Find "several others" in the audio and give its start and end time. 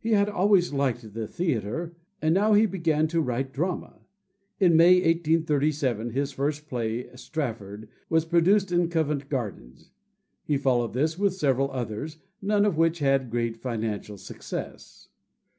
11.32-12.18